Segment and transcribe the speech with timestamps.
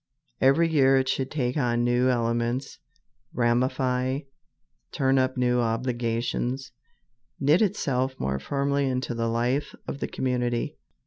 [0.41, 2.79] Every year it should take on new elements,
[3.33, 4.21] ramify,
[4.91, 6.71] turn up new obligations,
[7.39, 10.75] knit itself more firmly into the life of the community.